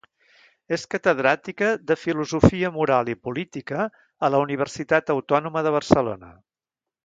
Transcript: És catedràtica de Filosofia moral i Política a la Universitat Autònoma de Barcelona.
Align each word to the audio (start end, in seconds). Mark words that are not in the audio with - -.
És 0.77 0.85
catedràtica 0.93 1.67
de 1.91 1.97
Filosofia 2.05 2.73
moral 2.79 3.13
i 3.15 3.17
Política 3.27 3.87
a 4.29 4.33
la 4.37 4.41
Universitat 4.49 5.15
Autònoma 5.19 5.67
de 5.69 5.79
Barcelona. 5.81 6.37